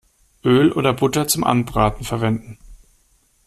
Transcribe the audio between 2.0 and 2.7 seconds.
verwenden.